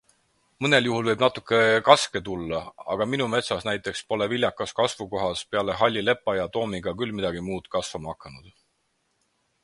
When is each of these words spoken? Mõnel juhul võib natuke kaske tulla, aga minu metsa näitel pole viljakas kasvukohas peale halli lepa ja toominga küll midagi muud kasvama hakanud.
Mõnel 0.65 0.85
juhul 0.87 1.03
võib 1.07 1.19
natuke 1.23 1.57
kaske 1.89 2.21
tulla, 2.29 2.61
aga 2.93 3.05
minu 3.09 3.27
metsa 3.33 3.57
näitel 3.67 3.99
pole 4.13 4.27
viljakas 4.31 4.73
kasvukohas 4.79 5.43
peale 5.51 5.75
halli 5.83 6.03
lepa 6.07 6.35
ja 6.39 6.47
toominga 6.57 6.95
küll 7.03 7.13
midagi 7.19 7.45
muud 7.51 7.69
kasvama 7.77 8.13
hakanud. 8.15 8.49